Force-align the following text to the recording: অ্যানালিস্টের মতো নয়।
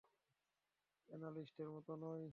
অ্যানালিস্টের 1.09 1.69
মতো 1.69 1.93
নয়। 1.95 2.25